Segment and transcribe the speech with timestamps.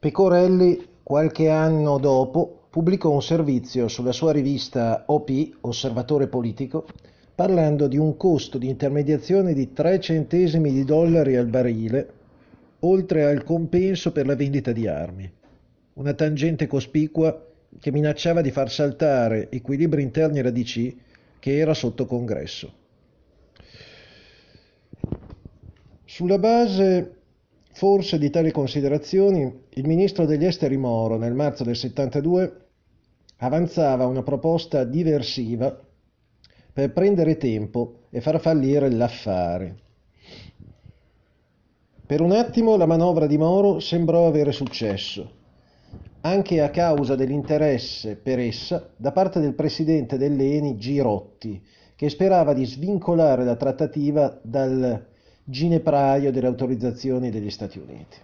[0.00, 6.86] Pecorelli, qualche anno dopo, pubblicò un servizio sulla sua rivista OP, Osservatore Politico,
[7.34, 12.12] parlando di un costo di intermediazione di 3 centesimi di dollari al barile,
[12.80, 15.28] oltre al compenso per la vendita di armi.
[15.94, 17.46] Una tangente cospicua
[17.80, 20.94] che minacciava di far saltare equilibri interni alla DC
[21.40, 22.72] che era sotto congresso.
[26.04, 27.17] Sulla base
[27.78, 32.66] Forse di tali considerazioni il ministro degli esteri Moro nel marzo del 72
[33.36, 35.80] avanzava una proposta diversiva
[36.72, 39.76] per prendere tempo e far fallire l'affare.
[42.04, 45.30] Per un attimo la manovra di Moro sembrò avere successo,
[46.22, 51.64] anche a causa dell'interesse per essa da parte del presidente dell'ENI Girotti,
[51.94, 55.06] che sperava di svincolare la trattativa dal
[55.50, 58.18] ginepraio delle autorizzazioni degli Stati Uniti.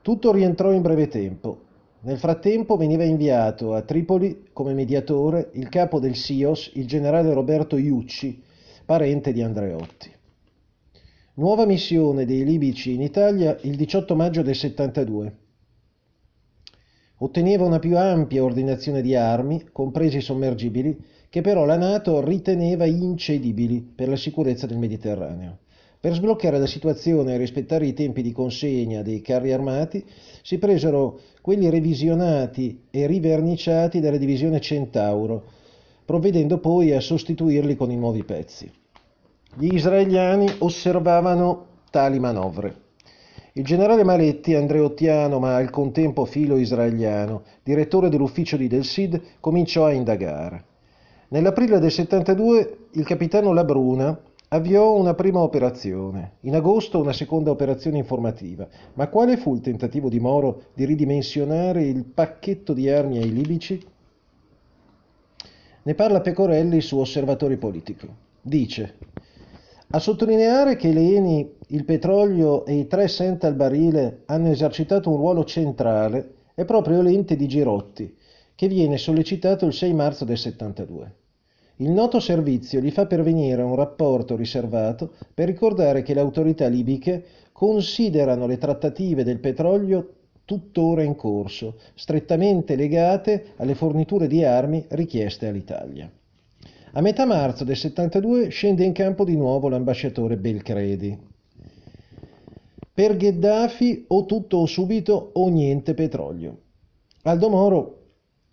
[0.00, 1.68] Tutto rientrò in breve tempo.
[2.02, 7.76] Nel frattempo veniva inviato a Tripoli come mediatore il capo del SIOS, il generale Roberto
[7.76, 8.42] Iucci,
[8.86, 10.10] parente di Andreotti.
[11.34, 15.36] Nuova missione dei libici in Italia il 18 maggio del 72.
[17.18, 20.96] Otteneva una più ampia ordinazione di armi, compresi i sommergibili,
[21.28, 25.58] che però la Nato riteneva incedibili per la sicurezza del Mediterraneo.
[26.00, 30.02] Per sbloccare la situazione e rispettare i tempi di consegna dei carri armati
[30.40, 35.44] si presero quelli revisionati e riverniciati dalla divisione Centauro,
[36.06, 38.72] provvedendo poi a sostituirli con i nuovi pezzi.
[39.54, 42.88] Gli israeliani osservavano tali manovre.
[43.52, 49.84] Il generale Maletti, andreottiano ma al contempo filo israeliano, direttore dell'ufficio di Del Sid, cominciò
[49.84, 50.64] a indagare.
[51.28, 54.18] Nell'aprile del 72 il capitano Labruna
[54.52, 60.08] Avviò una prima operazione, in agosto una seconda operazione informativa, ma quale fu il tentativo
[60.08, 63.80] di Moro di ridimensionare il pacchetto di armi ai libici?
[65.84, 68.08] Ne parla Pecorelli su Osservatori Politico.
[68.42, 68.96] Dice,
[69.90, 75.10] a sottolineare che le Eni, il petrolio e i tre cent al barile hanno esercitato
[75.10, 78.16] un ruolo centrale è proprio l'ente di Girotti,
[78.56, 81.14] che viene sollecitato il 6 marzo del 72.
[81.80, 87.24] Il noto servizio gli fa pervenire un rapporto riservato per ricordare che le autorità libiche
[87.52, 90.12] considerano le trattative del petrolio
[90.44, 96.10] tuttora in corso, strettamente legate alle forniture di armi richieste all'Italia.
[96.92, 101.16] A metà marzo del 72 scende in campo di nuovo l'ambasciatore Belcredi.
[102.92, 106.58] Per Gheddafi o tutto o subito o niente petrolio.
[107.22, 107.99] Aldo Moro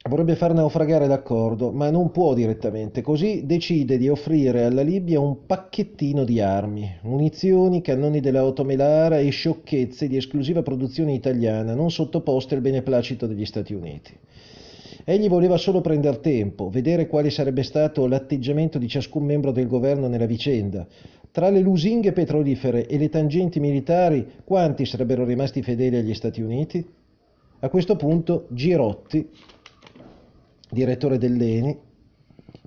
[0.07, 5.45] Vorrebbe far naufragare l'accordo, ma non può direttamente, così decide di offrire alla Libia un
[5.45, 12.61] pacchettino di armi, munizioni, cannoni dell'automelara e sciocchezze di esclusiva produzione italiana, non sottoposte al
[12.61, 14.13] beneplacito degli Stati Uniti.
[15.03, 20.07] Egli voleva solo prendere tempo, vedere quale sarebbe stato l'atteggiamento di ciascun membro del governo
[20.07, 20.87] nella vicenda.
[21.31, 26.85] Tra le lusinghe petrolifere e le tangenti militari, quanti sarebbero rimasti fedeli agli Stati Uniti?
[27.59, 29.27] A questo punto Girotti
[30.69, 31.77] direttore dell'ENI,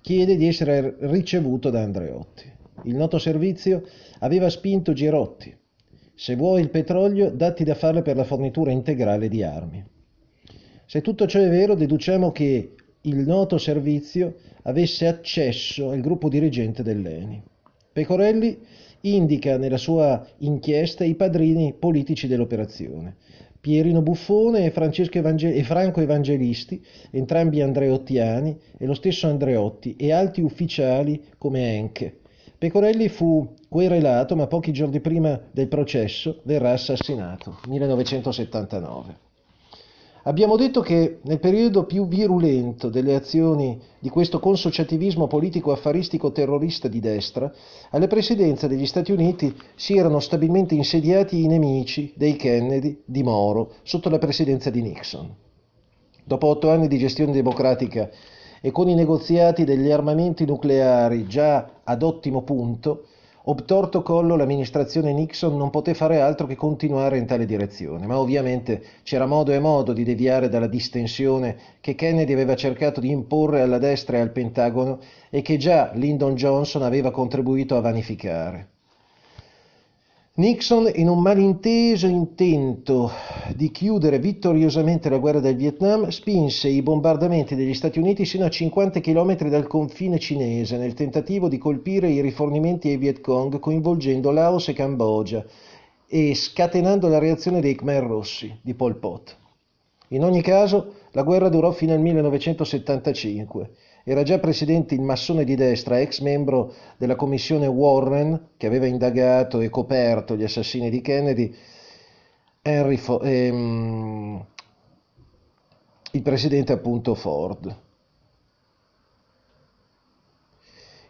[0.01, 2.51] chiede di essere ricevuto da Andreotti.
[2.85, 3.83] Il noto servizio
[4.21, 5.55] aveva spinto Girotti.
[6.15, 9.85] Se vuoi il petrolio, datti da fare per la fornitura integrale di armi.
[10.87, 16.83] Se tutto ciò è vero, deduciamo che il noto servizio avesse accesso al gruppo dirigente
[16.83, 17.43] dell'ENI.
[17.93, 18.59] Pecorelli
[19.03, 23.17] indica nella sua inchiesta i padrini politici dell'operazione.
[23.61, 30.41] Pierino Buffone e, Evangel- e, Franco Evangelisti, entrambi andreottiani, e lo stesso Andreotti, e alti
[30.41, 32.21] ufficiali come Enche.
[32.57, 39.30] Pecorelli fu querelato, ma pochi giorni prima del processo verrà assassinato, 1979.
[40.25, 47.01] Abbiamo detto che nel periodo più virulento delle azioni di questo consociativismo politico-affaristico terrorista di
[47.01, 47.51] destra,
[47.91, 53.73] alle presidenze degli Stati Uniti si erano stabilmente insediati i nemici dei Kennedy, di Moro,
[53.83, 55.35] sotto la presidenza di Nixon.
[56.23, 58.11] Dopo otto anni di gestione democratica
[58.61, 63.07] e con i negoziati degli armamenti nucleari già ad ottimo punto,
[63.45, 68.83] Obtorto collo l'amministrazione Nixon non poté fare altro che continuare in tale direzione, ma ovviamente
[69.03, 73.79] c'era modo e modo di deviare dalla distensione che Kennedy aveva cercato di imporre alla
[73.79, 74.99] destra e al Pentagono
[75.31, 78.69] e che già Lyndon Johnson aveva contribuito a vanificare.
[80.41, 83.11] Nixon, in un malinteso intento
[83.55, 88.49] di chiudere vittoriosamente la guerra del Vietnam, spinse i bombardamenti degli Stati Uniti sino a
[88.49, 94.31] 50 km dal confine cinese nel tentativo di colpire i rifornimenti ai Viet Cong coinvolgendo
[94.31, 95.45] Laos e Cambogia
[96.07, 99.37] e scatenando la reazione dei Khmer Rossi di Pol Pot.
[100.09, 103.71] In ogni caso, la guerra durò fino al 1975.
[104.05, 109.61] Era già presidente il massone di destra, ex membro della commissione Warren, che aveva indagato
[109.61, 111.55] e coperto gli assassini di Kennedy,
[112.63, 114.47] Henry Fo- ehm,
[116.13, 117.77] il presidente appunto Ford.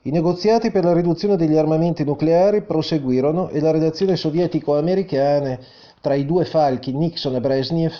[0.02, 5.58] I negoziati per la riduzione degli armamenti nucleari proseguirono e la relazione sovietico-americana
[6.00, 7.92] tra i due falchi Nixon e Brezhnev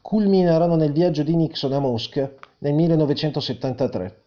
[0.00, 4.21] culminarono nel viaggio di Nixon a Mosca nel 1973.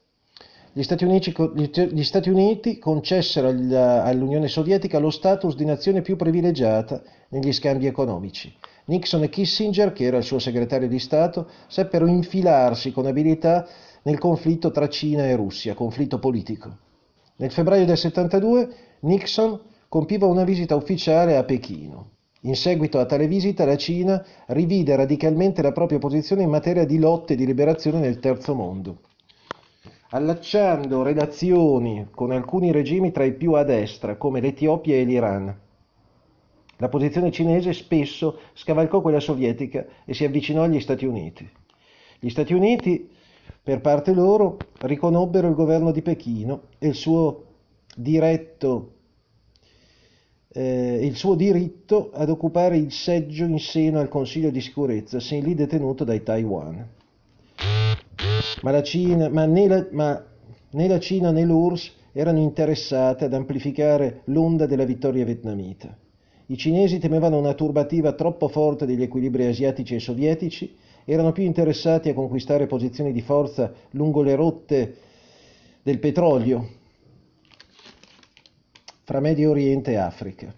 [0.77, 7.01] Gli Stati Uniti, gli Stati Uniti concessero all'Unione Sovietica lo status di nazione più privilegiata
[7.29, 8.53] negli scambi economici.
[8.87, 13.65] Nixon e Kissinger, che era il suo segretario di Stato, seppero infilarsi con abilità
[14.01, 16.77] nel conflitto tra Cina e Russia, conflitto politico.
[17.37, 18.69] Nel febbraio del 72
[18.99, 19.57] Nixon
[19.87, 22.09] compiva una visita ufficiale a Pechino.
[22.41, 26.99] In seguito a tale visita la Cina rivide radicalmente la propria posizione in materia di
[26.99, 28.99] lotte di liberazione nel terzo mondo,
[30.15, 35.59] allacciando relazioni con alcuni regimi tra i più a destra come l'Etiopia e l'Iran.
[36.77, 41.49] La posizione cinese spesso scavalcò quella sovietica e si avvicinò agli Stati Uniti.
[42.17, 43.09] Gli Stati Uniti,
[43.61, 47.43] per parte loro, riconobbero il governo di Pechino e il suo,
[47.93, 48.93] diretto,
[50.47, 55.43] eh, il suo diritto ad occupare il seggio in seno al Consiglio di sicurezza, sin
[55.43, 57.03] lì detenuto dai Taiwan.
[58.65, 60.25] Ma, la Cina, ma, né, la, ma
[60.71, 65.95] né la Cina né l'URSS erano interessate ad amplificare l'onda della vittoria vietnamita.
[66.47, 70.75] I cinesi temevano una turbativa troppo forte degli equilibri asiatici e sovietici,
[71.05, 74.95] erano più interessati a conquistare posizioni di forza lungo le rotte
[75.83, 76.67] del petrolio
[79.03, 80.51] fra Medio Oriente e Africa.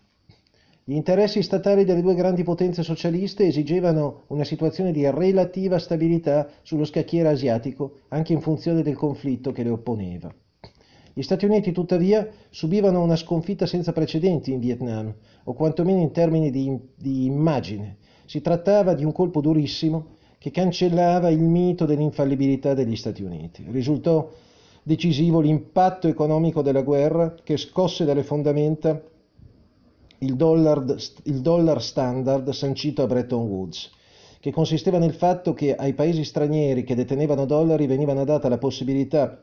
[0.89, 6.85] Gli interessi statali delle due grandi potenze socialiste esigevano una situazione di relativa stabilità sullo
[6.85, 10.33] scacchiere asiatico, anche in funzione del conflitto che le opponeva.
[11.13, 15.13] Gli Stati Uniti tuttavia subivano una sconfitta senza precedenti in Vietnam,
[15.43, 17.97] o quantomeno in termini di, di immagine.
[18.23, 23.65] Si trattava di un colpo durissimo che cancellava il mito dell'infallibilità degli Stati Uniti.
[23.69, 24.31] Risultò
[24.83, 29.03] decisivo l'impatto economico della guerra che scosse dalle fondamenta
[30.19, 30.83] il dollar,
[31.23, 33.91] il dollar standard sancito a Bretton Woods
[34.39, 39.41] che consisteva nel fatto che ai paesi stranieri che detenevano dollari veniva data la possibilità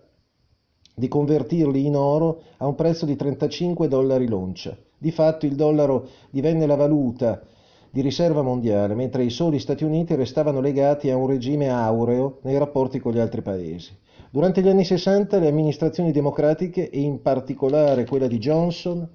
[0.94, 4.76] di convertirli in oro a un prezzo di 35 dollari l'oncia.
[4.97, 7.43] Di fatto il dollaro divenne la valuta
[7.91, 12.59] di riserva mondiale, mentre i soli Stati Uniti restavano legati a un regime aureo nei
[12.59, 13.97] rapporti con gli altri paesi.
[14.31, 19.09] Durante gli anni 60 le amministrazioni democratiche, e in particolare quella di Johnson,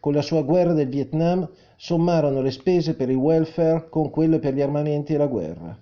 [0.00, 4.54] con la sua guerra del Vietnam, sommarono le spese per il welfare con quelle per
[4.54, 5.78] gli armamenti e la guerra.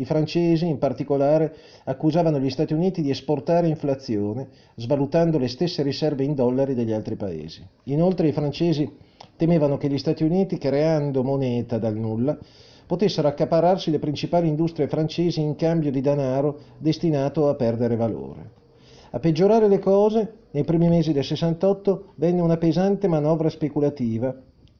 [0.00, 6.24] I francesi, in particolare, accusavano gli Stati Uniti di esportare inflazione, svalutando le stesse riserve
[6.24, 7.62] in dollari degli altri paesi.
[7.84, 8.90] Inoltre i francesi
[9.36, 12.38] temevano che gli Stati Uniti, creando moneta dal nulla,
[12.86, 18.59] potessero accapararsi le principali industrie francesi in cambio di denaro destinato a perdere valore.
[19.12, 24.34] A peggiorare le cose, nei primi mesi del 68 venne una pesante manovra speculativa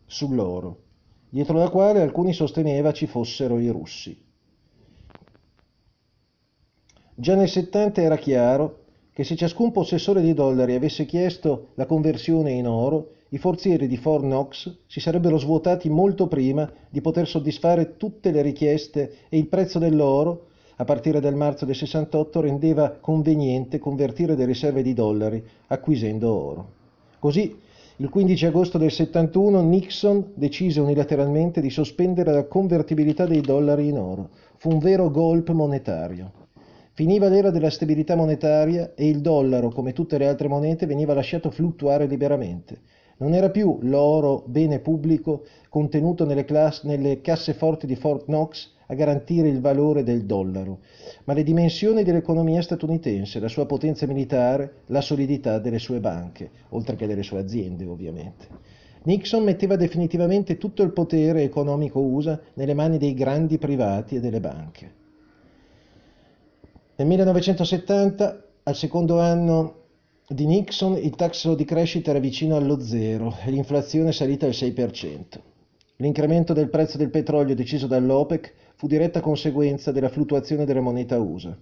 [0.07, 0.83] sull'oro,
[1.29, 4.17] dietro la quale alcuni sosteneva ci fossero i russi.
[7.15, 8.79] Già nel 70 era chiaro
[9.13, 13.97] che se ciascun possessore di dollari avesse chiesto la conversione in oro, i forzieri di
[13.97, 19.49] Fort Knox si sarebbero svuotati molto prima di poter soddisfare tutte le richieste e il
[19.49, 20.50] prezzo dell'oro,
[20.81, 26.69] a partire dal marzo del 68, rendeva conveniente convertire le riserve di dollari acquisendo oro.
[27.19, 27.55] Così,
[27.97, 33.99] il 15 agosto del 71, Nixon decise unilateralmente di sospendere la convertibilità dei dollari in
[33.99, 34.31] oro.
[34.57, 36.33] Fu un vero golpe monetario.
[36.93, 41.51] Finiva l'era della stabilità monetaria e il dollaro, come tutte le altre monete, veniva lasciato
[41.51, 42.79] fluttuare liberamente.
[43.19, 48.95] Non era più l'oro bene pubblico contenuto nelle, class- nelle casseforti di Fort Knox a
[48.95, 50.81] garantire il valore del dollaro,
[51.25, 56.97] ma le dimensioni dell'economia statunitense, la sua potenza militare, la solidità delle sue banche, oltre
[56.97, 58.49] che delle sue aziende ovviamente.
[59.05, 64.41] Nixon metteva definitivamente tutto il potere economico USA nelle mani dei grandi privati e delle
[64.41, 64.99] banche.
[66.97, 69.77] Nel 1970, al secondo anno
[70.29, 74.53] di Nixon, il tasso di crescita era vicino allo zero e l'inflazione è salita al
[74.53, 75.50] 6%.
[76.01, 81.55] L'incremento del prezzo del petrolio deciso dall'OPEC fu diretta conseguenza della fluttuazione della moneta USA.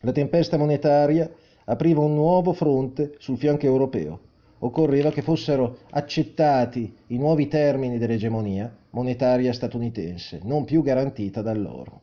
[0.00, 1.30] La tempesta monetaria
[1.66, 4.20] apriva un nuovo fronte sul fianco europeo.
[4.62, 12.00] occorreva che fossero accettati i nuovi termini dell'egemonia monetaria statunitense, non più garantita dall'oro.